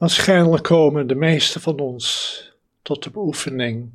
Waarschijnlijk 0.00 0.62
komen 0.62 1.06
de 1.06 1.14
meeste 1.14 1.60
van 1.60 1.78
ons 1.78 2.42
tot 2.82 3.02
de 3.02 3.10
beoefening 3.10 3.90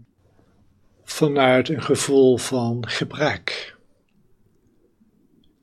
vanuit 1.04 1.70
een 1.70 1.82
gevoel 1.82 2.38
van 2.38 2.88
gebrek. 2.88 3.76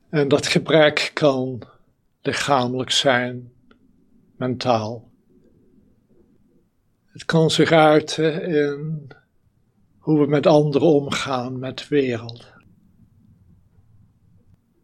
En 0.09 0.27
dat 0.27 0.47
gebrek 0.47 1.11
kan 1.13 1.61
lichamelijk 2.21 2.91
zijn, 2.91 3.51
mentaal. 4.37 5.11
Het 7.05 7.25
kan 7.25 7.51
zich 7.51 7.71
uiten 7.71 8.43
in 8.43 9.07
hoe 9.97 10.19
we 10.19 10.27
met 10.27 10.47
anderen 10.47 10.87
omgaan, 10.87 11.59
met 11.59 11.77
de 11.77 11.85
wereld. 11.89 12.53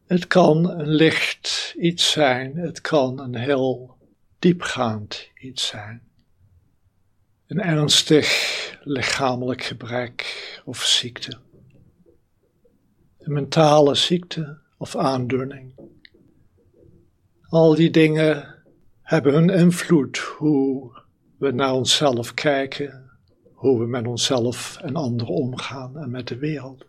Het 0.06 0.28
kan 0.28 0.70
een 0.70 0.90
licht 0.90 1.74
iets 1.78 2.12
zijn, 2.12 2.58
het 2.58 2.82
kan 2.82 3.20
een 3.20 3.36
heel 3.36 3.98
diepgaand 4.40 5.30
iets 5.40 5.68
zijn. 5.68 6.02
Een 7.48 7.62
ernstig 7.62 8.28
lichamelijk 8.84 9.64
gebrek 9.64 10.62
of 10.66 10.84
ziekte. 10.84 11.38
Een 13.18 13.34
mentale 13.34 13.96
ziekte 13.96 14.58
of 14.78 14.96
aandoening. 14.96 15.74
Al 17.42 17.76
die 17.76 17.90
dingen 17.90 18.56
hebben 19.02 19.34
hun 19.34 19.50
invloed 19.50 20.18
hoe 20.18 20.92
we 21.38 21.52
naar 21.52 21.74
onszelf 21.74 22.34
kijken, 22.34 23.10
hoe 23.54 23.80
we 23.80 23.86
met 23.86 24.08
onszelf 24.08 24.78
en 24.82 24.96
anderen 24.96 25.34
omgaan 25.34 25.98
en 25.98 26.10
met 26.10 26.28
de 26.28 26.38
wereld. 26.38 26.86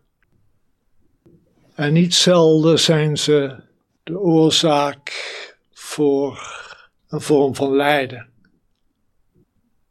En 1.75 1.93
niet 1.93 2.15
zelden 2.15 2.79
zijn 2.79 3.17
ze 3.17 3.63
de 4.03 4.19
oorzaak 4.19 5.13
voor 5.73 6.60
een 7.11 7.21
vorm 7.21 7.55
van 7.55 7.77
lijden. 7.77 8.29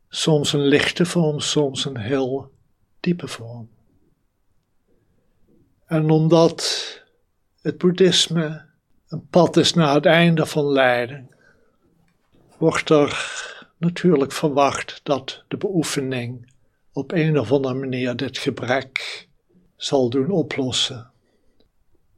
Soms 0.10 0.54
een 0.54 0.66
lichte 0.66 1.06
vorm, 1.06 1.40
soms 1.40 1.86
een 1.86 1.98
heel 1.98 2.52
diepe 3.00 3.28
vorm. 3.28 3.70
En 5.86 6.10
omdat 6.10 6.88
het 7.62 7.78
boeddhisme 7.78 8.66
een 9.08 9.28
pad 9.28 9.58
is 9.58 9.74
naar 9.74 9.94
het 9.94 10.06
einde 10.06 10.46
van 10.46 10.66
lijden, 10.66 11.30
wordt 12.58 12.90
er 12.90 13.38
natuurlijk 13.78 14.32
verwacht 14.32 15.00
dat 15.04 15.44
de 15.48 15.58
beoefening 15.58 16.52
op 16.92 17.12
een 17.12 17.40
of 17.40 17.52
andere 17.52 17.74
manier 17.74 18.16
dit 18.16 18.38
gebrek 18.38 19.28
zal 19.76 20.10
doen 20.10 20.30
oplossen. 20.30 21.12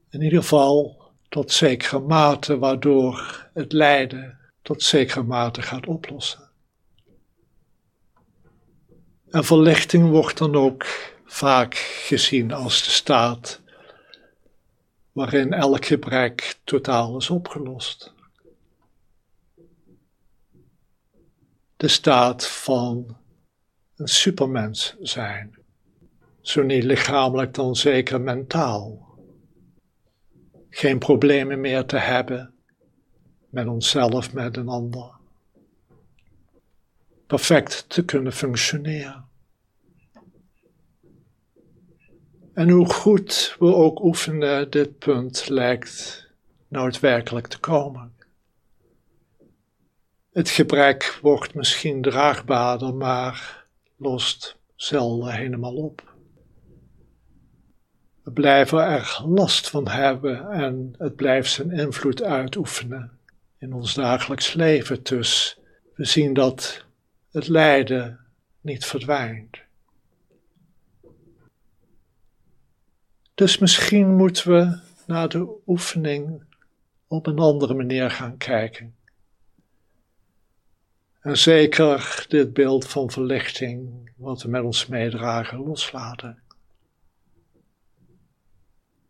In 0.10 0.22
ieder 0.22 0.42
geval 0.42 1.02
tot 1.30 1.52
zekere 1.52 2.00
mate, 2.00 2.58
waardoor 2.58 3.48
het 3.54 3.72
lijden 3.74 4.40
tot 4.62 4.84
zekere 4.84 5.24
mate 5.24 5.62
gaat 5.62 5.88
oplossen. 5.88 6.50
En 9.30 9.44
verlichting 9.44 10.10
wordt 10.10 10.38
dan 10.38 10.56
ook 10.56 10.86
vaak 11.26 11.76
gezien 11.76 12.52
als 12.54 12.84
de 12.84 12.90
staat 12.90 13.62
waarin 15.12 15.54
elk 15.54 15.86
gebrek 15.86 16.60
totaal 16.64 17.18
is 17.18 17.30
opgelost. 17.30 18.14
De 21.78 21.88
staat 21.88 22.48
van 22.48 23.18
een 23.96 24.08
supermens 24.08 24.96
zijn, 25.00 25.58
zo 26.42 26.64
niet 26.64 26.84
lichamelijk 26.84 27.54
dan 27.54 27.76
zeker 27.76 28.22
mentaal. 28.22 29.10
Geen 30.70 31.00
problemen 31.00 31.62
meer 31.62 31.86
te 31.86 31.98
hebben 31.98 32.61
met 33.52 33.68
onszelf, 33.68 34.34
met 34.34 34.58
een 34.58 34.68
ander 34.68 35.20
perfect 37.28 37.86
te 37.88 38.06
kunnen 38.06 38.34
functioneren. 38.34 39.26
En 42.54 42.70
hoe 42.70 42.94
goed 42.94 43.56
we 43.60 43.76
ook 43.76 44.04
oefenen, 44.04 44.70
dit 44.70 44.98
punt 44.98 45.50
lijkt 45.50 46.28
nooit 46.68 47.00
werkelijk 47.00 47.48
te 47.48 47.60
komen. 47.60 48.14
Het 50.32 50.50
gebrek 50.50 51.20
wordt 51.22 51.54
misschien 51.54 52.02
draagbaarder, 52.02 52.96
maar 52.96 53.66
lost 53.98 54.58
zelden 54.76 55.34
helemaal 55.34 55.76
op. 55.76 56.16
We 58.24 58.32
blijven 58.32 58.80
er 58.80 59.24
last 59.26 59.70
van 59.70 59.88
hebben 59.88 60.50
en 60.52 60.94
het 60.98 61.16
blijft 61.16 61.52
zijn 61.52 61.72
invloed 61.72 62.24
uitoefenen 62.24 63.20
in 63.62 63.74
ons 63.74 63.94
dagelijks 63.94 64.54
leven. 64.54 65.04
Dus 65.04 65.60
we 65.94 66.06
zien 66.06 66.34
dat 66.34 66.86
het 67.32 67.48
lijden 67.48 68.20
niet 68.62 68.86
verdwijnt. 68.86 69.58
Dus 73.34 73.58
misschien 73.58 74.16
moeten 74.16 74.52
we 74.52 74.80
naar 75.06 75.30
de 75.30 75.62
oefening 75.68 76.44
op 77.08 77.28
een 77.28 77.40
andere 77.40 77.74
manier 77.74 78.12
gaan 78.12 78.38
kijken. 78.38 78.96
En 81.20 81.38
zeker 81.38 82.26
dit 82.28 82.54
beeld 82.54 82.88
van 82.88 83.12
verlichting, 83.12 84.12
wat 84.16 84.42
we 84.42 84.50
met 84.50 84.64
ons 84.64 84.88
meedragen, 84.88 85.60
loslaten. 85.60 86.42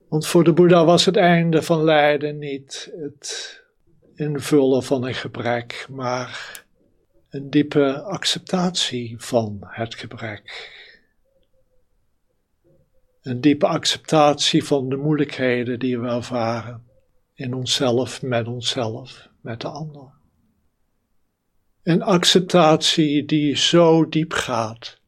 Want 0.07 0.27
voor 0.27 0.43
de 0.43 0.53
Boeddha 0.53 0.85
was 0.85 1.05
het 1.05 1.15
einde 1.15 1.61
van 1.61 1.83
lijden 1.83 2.37
niet 2.37 2.91
het 2.95 3.60
invullen 4.21 4.83
van 4.83 5.03
een 5.03 5.13
gebrek, 5.13 5.85
maar 5.89 6.63
een 7.29 7.49
diepe 7.49 8.01
acceptatie 8.01 9.15
van 9.19 9.57
het 9.61 9.95
gebrek. 9.95 10.69
Een 13.21 13.41
diepe 13.41 13.67
acceptatie 13.67 14.63
van 14.63 14.89
de 14.89 14.95
moeilijkheden 14.95 15.79
die 15.79 15.99
we 15.99 16.07
ervaren 16.07 16.83
in 17.33 17.53
onszelf, 17.53 18.21
met 18.21 18.47
onszelf, 18.47 19.29
met 19.41 19.61
de 19.61 19.67
ander. 19.67 20.11
Een 21.83 22.01
acceptatie 22.01 23.25
die 23.25 23.57
zo 23.57 24.09
diep 24.09 24.33
gaat 24.33 24.99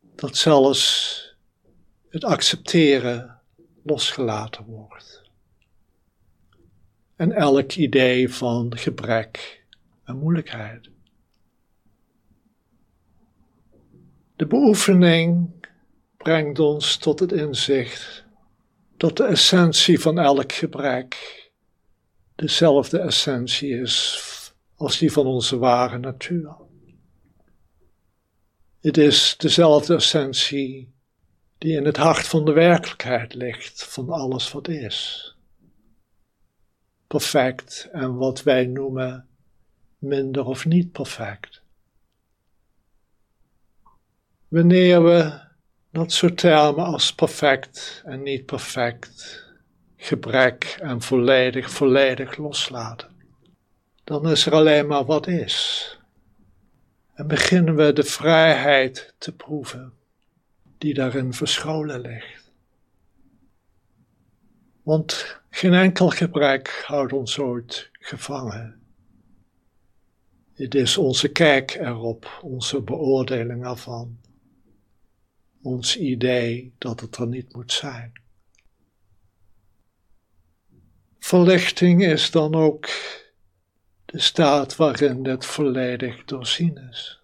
dat 0.00 0.36
zelfs 0.36 1.36
het 2.08 2.24
accepteren 2.24 3.40
losgelaten 3.82 4.64
wordt. 4.64 5.25
En 7.16 7.32
elk 7.32 7.72
idee 7.72 8.34
van 8.34 8.76
gebrek 8.76 9.64
en 10.04 10.18
moeilijkheid. 10.18 10.90
De 14.36 14.46
beoefening 14.46 15.50
brengt 16.16 16.58
ons 16.58 16.96
tot 16.96 17.20
het 17.20 17.32
inzicht 17.32 18.24
dat 18.96 19.16
de 19.16 19.24
essentie 19.24 20.00
van 20.00 20.18
elk 20.18 20.52
gebrek 20.52 21.44
dezelfde 22.34 22.98
essentie 22.98 23.80
is 23.80 24.24
als 24.74 24.98
die 24.98 25.12
van 25.12 25.26
onze 25.26 25.58
ware 25.58 25.98
natuur. 25.98 26.56
Het 28.80 28.96
is 28.96 29.34
dezelfde 29.38 29.94
essentie 29.94 30.94
die 31.58 31.76
in 31.76 31.84
het 31.84 31.96
hart 31.96 32.26
van 32.26 32.44
de 32.44 32.52
werkelijkheid 32.52 33.34
ligt, 33.34 33.84
van 33.84 34.10
alles 34.10 34.52
wat 34.52 34.68
is. 34.68 35.35
Perfect 37.06 37.88
en 37.92 38.16
wat 38.16 38.42
wij 38.42 38.66
noemen 38.66 39.26
minder 39.98 40.44
of 40.44 40.64
niet 40.64 40.92
perfect. 40.92 41.62
Wanneer 44.48 45.04
we 45.04 45.40
dat 45.90 46.12
soort 46.12 46.38
termen 46.38 46.84
als 46.84 47.14
perfect 47.14 48.02
en 48.04 48.22
niet 48.22 48.46
perfect, 48.46 49.44
gebrek 49.96 50.76
en 50.80 51.02
volledig, 51.02 51.70
volledig 51.70 52.36
loslaten, 52.36 53.08
dan 54.04 54.28
is 54.30 54.46
er 54.46 54.52
alleen 54.52 54.86
maar 54.86 55.04
wat 55.04 55.26
is. 55.26 55.90
En 57.14 57.26
beginnen 57.26 57.76
we 57.76 57.92
de 57.92 58.04
vrijheid 58.04 59.14
te 59.18 59.32
proeven 59.32 59.92
die 60.78 60.94
daarin 60.94 61.32
verscholen 61.32 62.00
ligt. 62.00 62.45
Want 64.86 65.40
geen 65.50 65.74
enkel 65.74 66.08
gebrek 66.08 66.82
houdt 66.84 67.12
ons 67.12 67.38
ooit 67.38 67.90
gevangen. 67.92 68.80
Het 70.54 70.74
is 70.74 70.98
onze 70.98 71.28
kijk 71.28 71.74
erop, 71.74 72.38
onze 72.42 72.80
beoordeling 72.80 73.64
ervan 73.64 74.18
ons 75.62 75.98
idee 75.98 76.74
dat 76.78 77.00
het 77.00 77.16
er 77.16 77.26
niet 77.26 77.54
moet 77.54 77.72
zijn. 77.72 78.12
Verlichting 81.18 82.04
is 82.04 82.30
dan 82.30 82.54
ook 82.54 82.88
de 84.04 84.20
staat 84.20 84.76
waarin 84.76 85.22
dit 85.22 85.44
volledig 85.44 86.24
doorzien 86.24 86.76
is. 86.90 87.20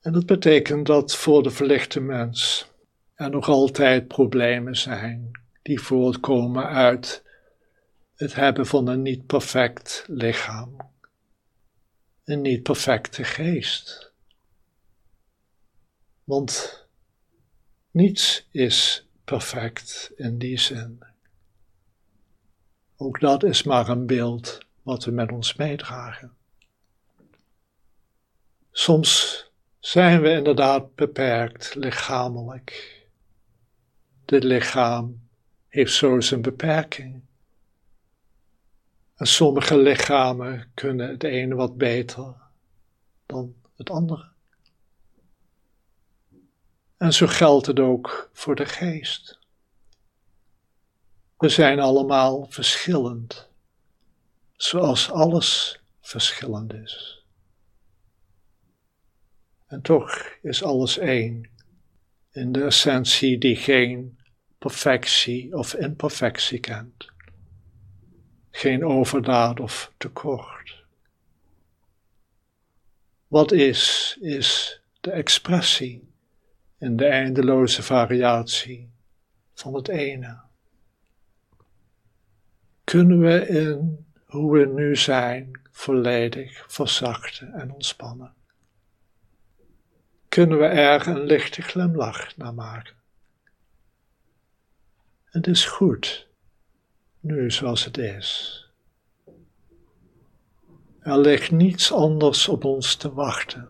En 0.00 0.12
dat 0.12 0.26
betekent 0.26 0.86
dat 0.86 1.16
voor 1.16 1.42
de 1.42 1.50
verlichte 1.50 2.00
mens 2.00 2.66
er 3.14 3.30
nog 3.30 3.48
altijd 3.48 4.08
problemen 4.08 4.76
zijn 4.76 5.44
die 5.66 5.80
voortkomen 5.80 6.68
uit 6.68 7.22
het 8.14 8.34
hebben 8.34 8.66
van 8.66 8.86
een 8.86 9.02
niet 9.02 9.26
perfect 9.26 10.04
lichaam. 10.08 10.76
een 12.24 12.40
niet 12.40 12.62
perfecte 12.62 13.24
geest. 13.24 14.12
Want 16.24 16.84
niets 17.90 18.48
is 18.50 19.06
perfect 19.24 20.12
in 20.16 20.38
die 20.38 20.58
zin. 20.58 21.02
Ook 22.96 23.20
dat 23.20 23.42
is 23.42 23.62
maar 23.62 23.88
een 23.88 24.06
beeld 24.06 24.58
wat 24.82 25.04
we 25.04 25.10
met 25.10 25.32
ons 25.32 25.54
meedragen. 25.54 26.36
Soms 28.70 29.44
zijn 29.78 30.20
we 30.20 30.30
inderdaad 30.30 30.94
beperkt 30.94 31.74
lichamelijk. 31.74 33.04
Dit 34.24 34.44
lichaam 34.44 35.25
heeft 35.76 35.94
zo 35.94 36.20
zijn 36.20 36.42
beperking. 36.42 37.22
En 39.14 39.26
sommige 39.26 39.78
lichamen 39.78 40.70
kunnen 40.74 41.08
het 41.08 41.24
ene 41.24 41.54
wat 41.54 41.76
beter 41.76 42.34
dan 43.26 43.54
het 43.74 43.90
andere. 43.90 44.28
En 46.96 47.12
zo 47.12 47.26
geldt 47.26 47.66
het 47.66 47.80
ook 47.80 48.30
voor 48.32 48.54
de 48.54 48.66
geest. 48.66 49.38
We 51.36 51.48
zijn 51.48 51.80
allemaal 51.80 52.46
verschillend, 52.50 53.48
zoals 54.52 55.10
alles 55.10 55.80
verschillend 56.00 56.72
is. 56.72 57.24
En 59.66 59.82
toch 59.82 60.36
is 60.42 60.62
alles 60.62 60.98
één, 60.98 61.50
in 62.30 62.52
de 62.52 62.64
essentie 62.64 63.38
die 63.38 63.56
geen 63.56 64.18
perfectie 64.66 65.54
of 65.54 65.74
imperfectie 65.74 66.60
kent, 66.60 67.12
geen 68.50 68.84
overdaad 68.84 69.60
of 69.60 69.92
tekort. 69.96 70.84
Wat 73.26 73.52
is, 73.52 74.16
is 74.20 74.80
de 75.00 75.10
expressie 75.10 76.12
in 76.78 76.96
de 76.96 77.06
eindeloze 77.06 77.82
variatie 77.82 78.90
van 79.54 79.74
het 79.74 79.88
ene. 79.88 80.40
Kunnen 82.84 83.20
we 83.20 83.48
in 83.48 84.06
hoe 84.26 84.58
we 84.58 84.66
nu 84.66 84.96
zijn 84.96 85.60
volledig 85.70 86.64
verzachten 86.68 87.52
en 87.52 87.72
ontspannen? 87.72 88.34
Kunnen 90.28 90.58
we 90.58 90.66
er 90.66 91.06
een 91.06 91.24
lichte 91.24 91.62
glimlach 91.62 92.36
naar 92.36 92.54
maken? 92.54 92.95
Het 95.30 95.46
is 95.46 95.64
goed, 95.64 96.28
nu 97.20 97.50
zoals 97.50 97.84
het 97.84 97.98
is. 97.98 98.60
Er 101.00 101.18
ligt 101.18 101.50
niets 101.50 101.92
anders 101.92 102.48
op 102.48 102.64
ons 102.64 102.96
te 102.96 103.12
wachten 103.12 103.68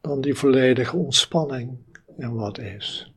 dan 0.00 0.20
die 0.20 0.34
volledige 0.34 0.96
ontspanning 0.96 1.78
in 2.16 2.34
wat 2.34 2.58
is. 2.58 3.12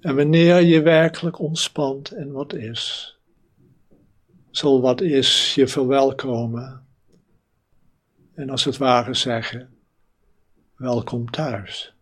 En 0.00 0.16
wanneer 0.16 0.60
je 0.60 0.82
werkelijk 0.82 1.38
ontspant 1.38 2.14
in 2.14 2.32
wat 2.32 2.52
is, 2.54 3.14
zal 4.50 4.80
wat 4.80 5.00
is 5.00 5.54
je 5.54 5.66
verwelkomen 5.66 6.86
en 8.34 8.50
als 8.50 8.64
het 8.64 8.76
ware 8.76 9.14
zeggen: 9.14 9.76
Welkom 10.74 11.30
thuis. 11.30 11.95